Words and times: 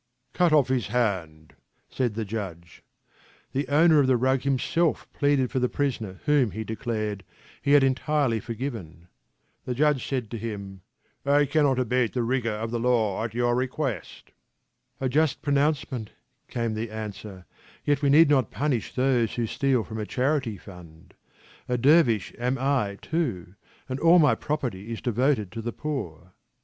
"Cut 0.33 0.51
off 0.51 0.69
his 0.69 0.87
hand," 0.87 1.53
said 1.87 2.15
the 2.15 2.25
Judge. 2.25 2.81
The 3.51 3.67
owner 3.67 3.99
of 3.99 4.07
the 4.07 4.17
rug 4.17 4.41
himself 4.41 5.07
pleaded 5.13 5.51
for 5.51 5.59
the 5.59 5.69
prisoner 5.69 6.21
whom, 6.25 6.49
he 6.49 6.63
declared, 6.63 7.23
he 7.61 7.73
had 7.73 7.83
entirely 7.83 8.39
forgiven. 8.39 9.09
The 9.65 9.75
Judge 9.75 10.03
said 10.07 10.31
to 10.31 10.39
him:" 10.39 10.81
I 11.23 11.45
cannot 11.45 11.77
abate 11.77 12.13
the 12.13 12.23
rigour 12.23 12.49
of 12.53 12.71
the 12.71 12.79
law 12.79 13.23
at 13.23 13.35
your 13.35 13.53
request."" 13.53 14.31
A 14.99 15.07
just 15.07 15.43
pronouncement," 15.43 16.09
came 16.47 16.73
the 16.73 16.89
answer, 16.89 17.45
"yet 17.85 18.01
we 18.01 18.09
need 18.09 18.27
not 18.27 18.49
punish 18.49 18.95
those 18.95 19.35
who 19.35 19.45
steal 19.45 19.83
from 19.83 19.99
a 19.99 20.05
chanty 20.07 20.57
fund; 20.57 21.13
a 21.69 21.77
dervish 21.77 22.33
am 22.39 22.57
I, 22.57 22.97
too, 23.03 23.53
and 23.87 23.99
all 23.99 24.17
my 24.17 24.33
property 24.33 24.91
is 24.91 24.99
devoted 24.99 25.51
to 25.51 25.61
the 25.61 25.71
poor." 25.71 26.33